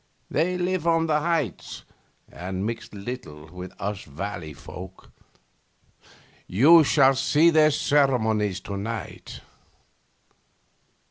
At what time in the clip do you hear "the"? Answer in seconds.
1.05-1.19